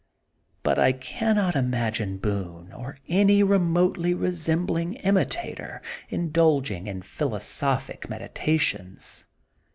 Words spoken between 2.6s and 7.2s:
or any re motely resembling imitator indulging in